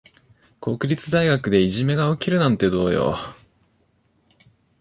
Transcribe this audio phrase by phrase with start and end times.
[0.59, 3.17] 国立大学でいじめが起きるなんてどうよ。